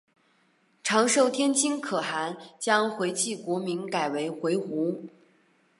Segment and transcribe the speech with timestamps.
[0.81, 5.01] 长寿天亲可汗将回纥国名改为回鹘。